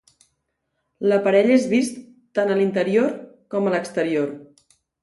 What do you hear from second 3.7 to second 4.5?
a l'exterior.